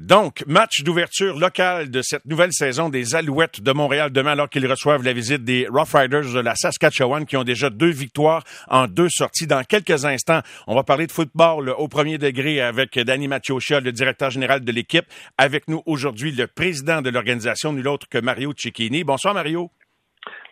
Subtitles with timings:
[0.00, 4.66] Donc, match d'ouverture local de cette nouvelle saison des Alouettes de Montréal demain alors qu'ils
[4.66, 8.86] reçoivent la visite des Rough Riders de la Saskatchewan qui ont déjà deux victoires en
[8.86, 9.46] deux sorties.
[9.46, 13.92] Dans quelques instants, on va parler de football au premier degré avec Danny Mathieucha, le
[13.92, 15.04] directeur général de l'équipe.
[15.36, 19.04] Avec nous aujourd'hui, le président de l'organisation, nul autre que Mario Cicchini.
[19.04, 19.70] Bonsoir Mario.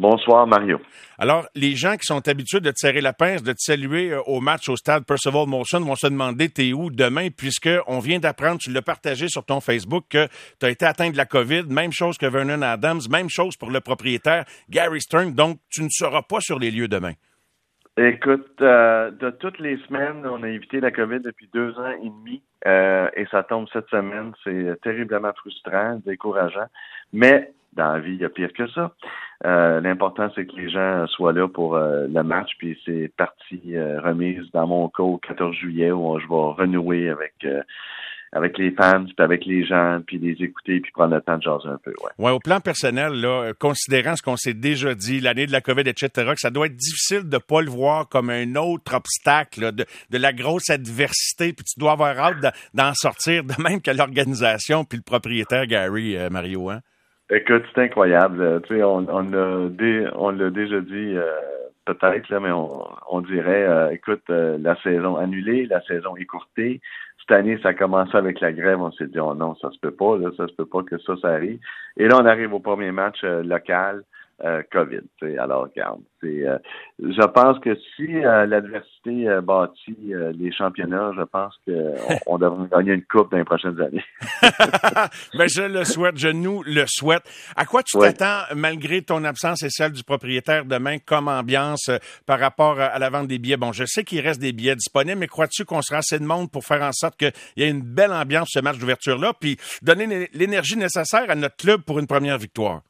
[0.00, 0.80] Bonsoir, Mario.
[1.18, 4.22] Alors, les gens qui sont habitués de te serrer la pince, de te saluer euh,
[4.22, 8.58] au match au stade Percival Molson vont se demander t'es où demain, puisqu'on vient d'apprendre,
[8.58, 10.26] tu l'as partagé sur ton Facebook, que
[10.58, 11.64] tu as été atteint de la COVID.
[11.68, 15.34] Même chose que Vernon Adams, même chose pour le propriétaire Gary Stern.
[15.34, 17.12] Donc, tu ne seras pas sur les lieux demain.
[17.98, 22.08] Écoute, euh, de toutes les semaines, on a évité la COVID depuis deux ans et
[22.08, 24.32] demi euh, et ça tombe cette semaine.
[24.44, 26.68] C'est terriblement frustrant, décourageant.
[27.12, 28.92] Mais dans la vie, il y a pire que ça.
[29.46, 33.60] Euh, l'important, c'est que les gens soient là pour euh, le match, puis c'est parti
[33.74, 37.34] euh, remise dans mon cas au 14 juillet où je vais renouer avec
[38.32, 41.42] avec les fans, puis avec les gens, puis les écouter, puis prendre le temps de
[41.42, 41.90] jaser un peu.
[41.90, 42.26] Ouais.
[42.26, 45.80] ouais au plan personnel, là, considérant ce qu'on s'est déjà dit, l'année de la COVID,
[45.80, 49.84] etc., que ça doit être difficile de pas le voir comme un autre obstacle, de,
[50.10, 54.84] de, la grosse adversité, puis tu dois avoir hâte d'en sortir, de même que l'organisation,
[54.84, 56.70] puis le propriétaire Gary Mario.
[56.70, 56.82] Hein?
[57.32, 58.42] Écoute, c'est incroyable.
[58.42, 59.68] Euh, tu sais, on, on l'a
[60.16, 61.30] on l'a déjà dit euh,
[61.84, 66.80] peut-être là, mais on, on dirait, euh, écoute, la saison annulée, la saison écourtée.
[67.20, 68.80] Cette année, ça a commencé avec la grève.
[68.80, 70.98] On s'est dit, oh non, ça se peut pas, là, ça se peut pas que
[70.98, 71.60] ça, ça arrive.
[71.96, 74.02] Et là, on arrive au premier match local.
[74.42, 75.02] Euh, COVID.
[75.38, 76.56] Alors, regarde, euh,
[76.98, 81.94] je pense que si euh, l'adversité bâtit les championnats, je pense qu'on
[82.26, 84.02] on devrait gagner une coupe dans les prochaines années.
[84.42, 84.48] Mais
[85.38, 87.22] ben, je le souhaite, je nous le souhaite.
[87.54, 91.90] À quoi tu t'attends, malgré ton absence et celle du propriétaire demain, comme ambiance
[92.24, 93.58] par rapport à la vente des billets?
[93.58, 96.50] Bon, je sais qu'il reste des billets disponibles, mais crois-tu qu'on sera assez de monde
[96.50, 100.30] pour faire en sorte qu'il y ait une belle ambiance ce match d'ouverture-là, puis donner
[100.32, 102.80] l'énergie nécessaire à notre club pour une première victoire?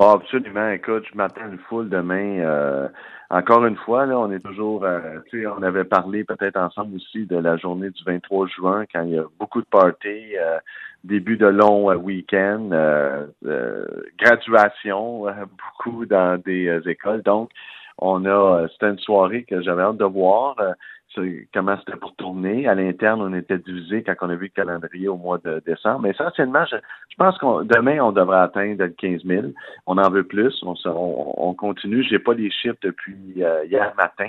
[0.00, 0.70] Oh, absolument.
[0.70, 2.38] Écoute, je m'attends une foule demain.
[2.38, 2.88] Euh,
[3.30, 6.94] encore une fois, là, on est toujours, euh, tu sais, on avait parlé peut-être ensemble
[6.94, 10.58] aussi de la journée du 23 juin quand il y a beaucoup de parties, euh,
[11.02, 12.70] début de long week-end,
[14.20, 15.26] graduation,
[15.82, 17.22] beaucoup dans des écoles.
[17.22, 17.50] Donc,
[17.98, 20.54] on a, c'était une soirée que j'avais hâte de voir
[21.52, 22.68] comment c'était pour tourner.
[22.68, 26.00] À l'interne, on était divisé quand on a vu le calendrier au mois de décembre.
[26.00, 26.76] Mais essentiellement, je,
[27.16, 29.46] pense que demain, on devrait atteindre 15 000.
[29.86, 30.62] On en veut plus.
[30.62, 32.02] On, on, on continue.
[32.04, 34.28] J'ai pas les chiffres depuis euh, hier matin.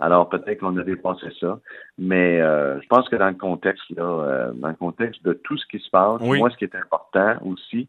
[0.00, 1.60] Alors peut-être qu'on a dépassé ça,
[1.98, 5.56] mais euh, je pense que dans le contexte là, euh, dans le contexte de tout
[5.56, 7.88] ce qui se passe, moi ce qui est important aussi,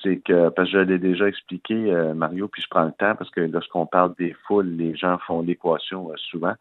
[0.00, 1.74] c'est que parce que je l'ai déjà expliqué
[2.14, 5.42] Mario, puis je prends le temps parce que lorsqu'on parle des foules, les gens font
[5.42, 6.54] l'équation souvent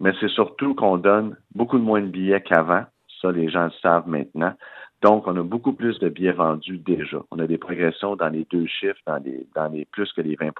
[0.00, 2.84] mais c'est surtout qu'on donne beaucoup de moins de billets qu'avant.
[3.20, 4.54] Ça, les gens le savent maintenant.
[5.02, 7.18] Donc, on a beaucoup plus de billets vendus déjà.
[7.30, 10.36] On a des progressions dans les deux chiffres, dans les, dans les plus que les
[10.36, 10.52] 20%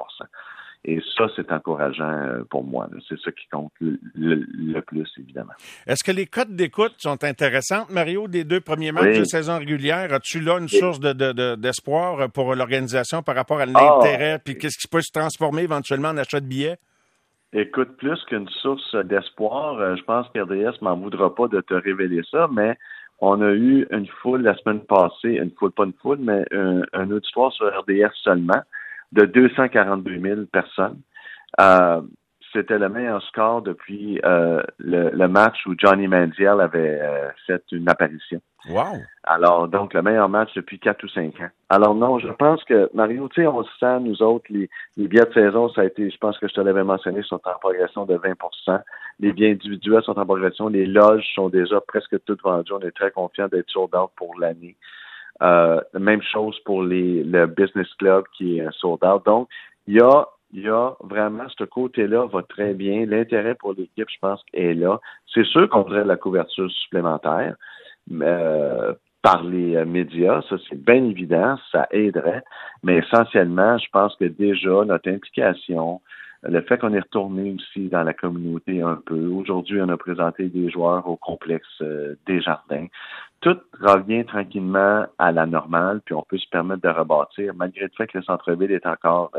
[0.85, 2.89] et ça, c'est encourageant euh, pour moi.
[3.09, 5.53] C'est ça qui compte le, plus, évidemment.
[5.87, 10.13] Est-ce que les codes d'écoute sont intéressantes, Mario, des deux premiers matchs de saison régulière?
[10.13, 13.67] As-tu là une source d'espoir pour l'organisation par rapport à ah!
[13.67, 14.39] l'intérêt?
[14.43, 16.77] puis qu'est-ce qui peut se transformer éventuellement en achat de billets?
[17.53, 22.21] Écoute, plus qu'une source d'espoir, euh, je pense qu'RDS m'en voudra pas de te révéler
[22.31, 22.77] ça, mais
[23.21, 26.83] on a eu une foule la semaine passée, une foule, pas une foule, mais un,
[26.93, 28.63] un auditoire sur RDS seulement
[29.13, 31.01] de 242 000 personnes.
[31.61, 32.03] Euh,
[32.53, 37.89] c'était le meilleur score depuis euh, le, match où Johnny Manziel avait euh, fait une
[37.89, 38.41] apparition.
[38.67, 39.03] Wow.
[39.23, 41.49] Alors, donc, le meilleur match depuis quatre ou cinq ans.
[41.69, 45.07] Alors, non, je pense que, Mario, tu sais, on se sent, nous autres, les, les
[45.07, 48.05] de saison, ça a été, je pense que je te l'avais mentionné, sont en progression
[48.05, 48.81] de 20%
[49.21, 50.69] Les billets individuels sont en progression.
[50.69, 52.73] Les loges sont déjà presque toutes vendues.
[52.73, 54.77] On est très confiants d'être sold out pour l'année.
[55.41, 59.25] Euh, même chose pour les, le business club qui est sold out.
[59.25, 59.49] Donc,
[59.87, 63.05] il y a il y a vraiment ce côté-là va très bien.
[63.05, 64.99] L'intérêt pour l'équipe, je pense, est là.
[65.35, 67.55] C'est sûr qu'on voudrait la couverture supplémentaire
[68.23, 72.43] euh, par les euh, médias, ça c'est bien évident, ça aiderait.
[72.83, 76.01] Mais essentiellement, je pense que déjà notre implication,
[76.43, 79.27] le fait qu'on est retourné aussi dans la communauté un peu.
[79.27, 82.87] Aujourd'hui, on a présenté des joueurs au complexe euh, des jardins.
[83.41, 87.91] Tout revient tranquillement à la normale, puis on peut se permettre de rebâtir, malgré le
[87.97, 89.31] fait que le centre-ville est encore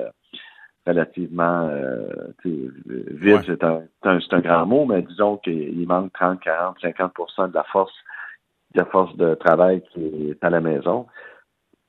[0.89, 7.49] relativement euh, vide, c'est un, un, grand mot, mais disons qu'il manque 30, 40, 50%
[7.49, 7.93] de la force
[8.75, 11.07] la force de travail qui est à la maison.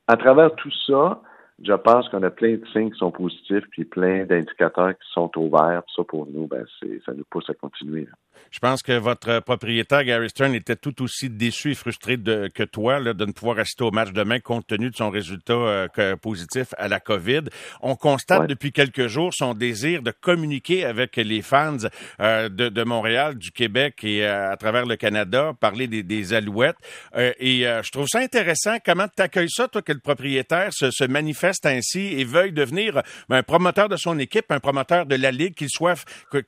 [0.07, 1.21] À travers tout ça,
[1.63, 5.29] je pense qu'on a plein de signes qui sont positifs, puis plein d'indicateurs qui sont
[5.37, 5.83] ouverts.
[5.95, 6.65] ça, pour nous, ben,
[7.05, 8.07] ça nous pousse à continuer.
[8.49, 12.63] Je pense que votre propriétaire, Gary Stern, était tout aussi déçu et frustré de, que
[12.63, 16.15] toi là, de ne pouvoir assister au match demain compte tenu de son résultat euh,
[16.17, 17.43] positif à la COVID.
[17.81, 21.77] On constate depuis quelques jours son désir de communiquer avec les fans
[22.19, 26.33] euh, de, de, Montréal, du Québec et euh, à travers le Canada, parler des, des
[26.33, 26.77] Alouettes.
[27.15, 28.77] et je trouve ça intéressant.
[28.83, 33.01] Comment tu accueilles ça, toi, que le propriétaire se, se manifeste ainsi et veuille devenir
[33.29, 36.03] ben, un promoteur de son équipe, un promoteur de la Ligue, qu'il soit,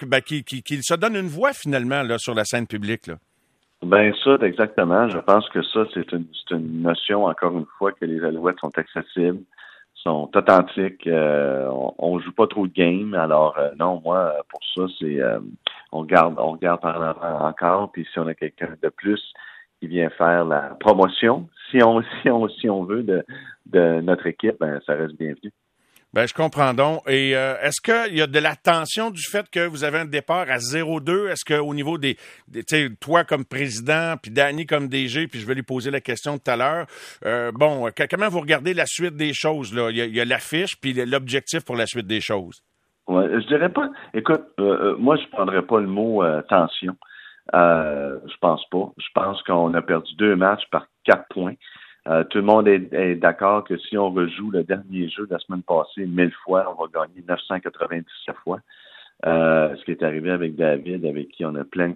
[0.06, 1.83] ben, qu'il se donne une voix finalement
[2.18, 3.08] sur la scène publique?
[3.08, 3.16] Là?
[3.86, 5.10] Ben ça, exactement.
[5.10, 8.72] Je pense que ça, c'est une, une, notion, encore une fois, que les Alouettes sont
[8.78, 9.42] accessibles,
[9.96, 11.06] sont authentiques.
[11.08, 13.14] Euh, on, joue pas trop de games.
[13.14, 15.40] Alors euh, non, moi, pour ça, c'est euh,
[15.92, 17.92] on garde, on garde encore.
[17.92, 19.22] Puis si on a quelqu'un de plus
[19.80, 23.26] qui vient faire la promotion, si on, si on, si on veut de,
[23.66, 25.52] de notre équipe, ben ça reste bienvenu.
[26.14, 27.02] Ben, je comprends donc.
[27.10, 30.06] Et euh, est-ce qu'il y a de la tension du fait que vous avez un
[30.06, 31.30] départ à 0-2?
[31.30, 32.18] Est-ce qu'au niveau des,
[32.54, 36.02] tu sais, toi comme président, puis Danny comme DG, puis je vais lui poser la
[36.02, 36.86] question tout à l'heure,
[37.26, 39.74] euh, bon, comment vous regardez la suite des choses?
[39.74, 39.90] Là?
[39.90, 42.62] Il y a, l'affiche, puis l'objectif pour la suite des choses.
[43.08, 43.90] Ouais, je dirais pas.
[44.14, 46.96] Écoute, euh, moi, je prendrais pas le mot tension.
[47.52, 48.92] je pense pas.
[48.98, 51.56] Je pense qu'on a perdu deux matchs par quatre points.
[52.08, 55.40] Euh, tout le monde est, d'accord que si on rejoue le dernier jeu de la
[55.40, 58.60] semaine passée mille fois, on va gagner 997 fois.
[59.26, 61.96] Euh, ce qui est arrivé avec David, avec qui on a pleine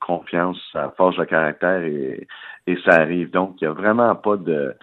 [0.00, 2.28] confiance, ça forge le caractère et,
[2.68, 3.30] et ça arrive.
[3.30, 4.74] Donc, il n'y a vraiment pas de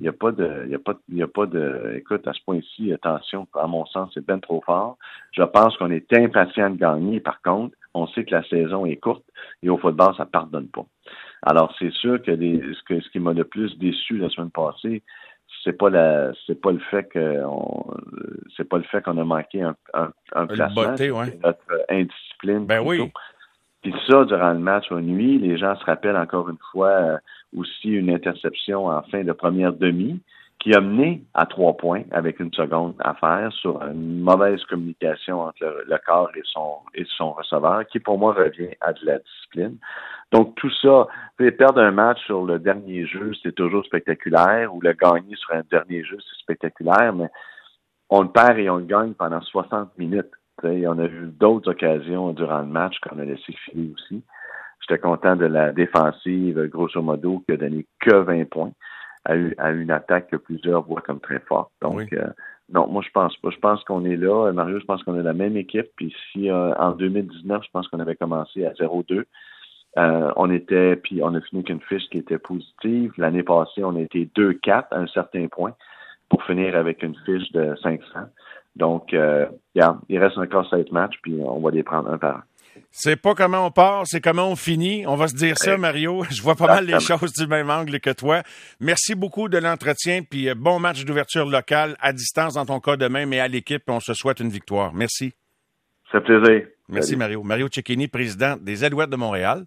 [0.00, 2.26] il n'y a pas de, il y a pas, il y a pas de, écoute,
[2.28, 4.96] à ce point-ci, attention, à mon sens, c'est bien trop fort.
[5.32, 7.20] Je pense qu'on est impatient de gagner.
[7.20, 9.24] Par contre, on sait que la saison est courte
[9.62, 10.86] et au football, ça pardonne pas.
[11.42, 15.02] Alors, c'est sûr que, ce, que ce qui m'a le plus déçu la semaine passée,
[15.64, 17.42] c'est pas la c'est pas le fait que
[18.56, 22.66] c'est pas le fait qu'on a manqué un, un, un placement, notre indiscipline.
[22.66, 23.10] Ben oui.
[23.82, 27.18] Puis ça, durant le match au nuit, les gens se rappellent encore une fois euh,
[27.56, 30.20] aussi une interception en fin de première demi
[30.58, 35.42] qui a mené à trois points avec une seconde à faire sur une mauvaise communication
[35.42, 39.18] entre le, corps et son, et son receveur, qui pour moi revient à de la
[39.20, 39.76] discipline.
[40.32, 41.06] Donc tout ça,
[41.38, 45.62] perdre un match sur le dernier jeu, c'est toujours spectaculaire, ou le gagner sur un
[45.70, 47.28] dernier jeu, c'est spectaculaire, mais
[48.10, 50.30] on le perd et on le gagne pendant 60 minutes.
[50.62, 54.22] on a eu d'autres occasions durant le match qu'on a laissé filer aussi.
[54.80, 58.72] J'étais content de la défensive, grosso modo, qui a donné que 20 points
[59.24, 61.70] à, une attaque que plusieurs voient comme très forte.
[61.82, 62.28] Donc, euh,
[62.72, 63.50] non, moi je pense pas.
[63.50, 64.52] Je pense qu'on est là.
[64.52, 65.88] Mario, je pense qu'on est la même équipe.
[65.96, 69.24] Puis si euh, en 2019, je pense qu'on avait commencé à 0-2.
[69.98, 73.12] Euh, on était, puis on a fini qu'une fiche qui était positive.
[73.18, 75.74] L'année passée, on a été 2-4 à un certain point
[76.28, 78.04] pour finir avec une fiche de 500.
[78.76, 82.42] Donc, euh, il reste encore sept matchs, puis on va les prendre un par un.
[82.92, 85.04] C'est pas comment on part, c'est comment on finit.
[85.06, 86.22] On va se dire ça, Mario.
[86.30, 88.42] Je vois pas mal les choses du même angle que toi.
[88.78, 92.96] Merci beaucoup de l'entretien, puis euh, bon match d'ouverture locale à distance dans ton cas
[92.96, 93.82] demain, mais à l'équipe.
[93.88, 94.92] On se souhaite une victoire.
[94.94, 95.32] Merci.
[96.12, 96.68] Ça plaisir.
[96.88, 97.42] Merci, Mario.
[97.42, 99.64] Mario Cecchini, président des Alouettes de Montréal.